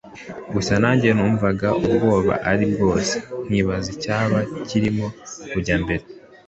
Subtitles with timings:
[0.53, 3.15] gusa nanjye numvaga ubwoba ari bwose,
[3.47, 5.07] nkibaza icyaba kirimo
[5.51, 6.03] kujya mbere